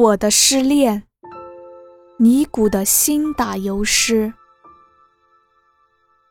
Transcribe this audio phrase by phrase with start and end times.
[0.00, 1.02] 我的失恋，
[2.18, 4.32] 尼古的新打油诗。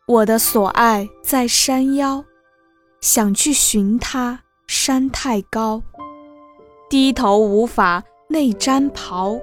[0.07, 2.23] 我的所爱在山腰，
[3.01, 5.83] 想去寻他，山太高，
[6.89, 9.37] 低头无法内毡袍。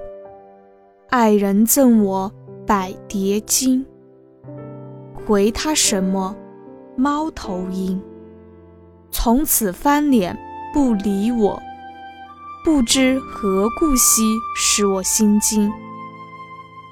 [1.11, 2.33] 爱人赠我
[2.65, 3.85] 百蝶金，
[5.23, 6.35] 回他什么？
[6.95, 8.01] 猫头鹰。
[9.11, 10.35] 从此翻脸
[10.73, 11.61] 不理我。
[12.65, 15.71] 不知何故兮，使我心惊。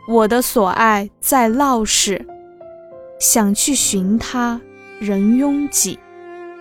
[0.07, 2.27] 我的所爱在闹市，
[3.19, 4.61] 想去寻他，
[4.99, 5.97] 人拥挤，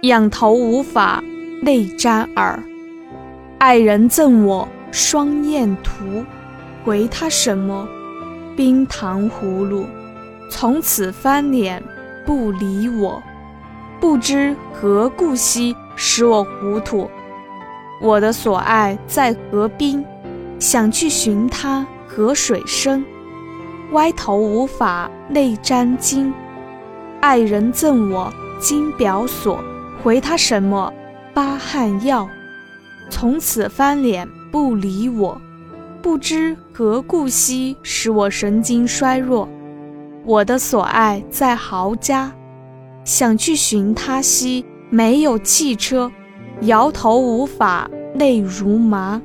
[0.00, 1.22] 仰头无法
[1.60, 2.64] 泪沾耳。
[3.58, 6.24] 爱人赠我双燕图，
[6.82, 7.86] 回他什么？
[8.56, 9.84] 冰糖葫芦。
[10.48, 11.82] 从此翻脸
[12.24, 13.22] 不理我。
[14.00, 17.10] 不知何故兮，使我糊涂。
[18.02, 20.04] 我的所爱在河滨，
[20.58, 23.04] 想去寻他，河水深，
[23.92, 26.32] 歪头无法泪沾巾。
[27.20, 29.62] 爱人赠我金表锁，
[30.02, 30.92] 回他什么？
[31.32, 32.28] 巴汗药。
[33.08, 35.40] 从此翻脸不理我，
[36.02, 39.48] 不知何故兮，使我神经衰弱。
[40.24, 42.32] 我的所爱在豪家，
[43.04, 46.10] 想去寻他兮，没有汽车。
[46.62, 49.20] 摇头无法，泪如麻。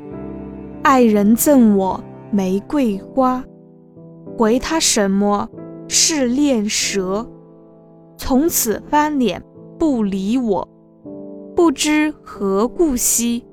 [0.82, 3.44] 爱人赠我玫瑰花，
[4.36, 5.48] 回他什么？
[5.88, 7.30] 是恋蛇。
[8.18, 9.44] 从此翻脸
[9.78, 10.68] 不理我，
[11.56, 13.46] 不知何故兮。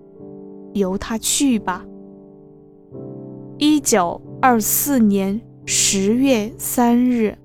[0.73, 1.85] 由他去吧。
[3.59, 7.37] 一九二四年十月三日。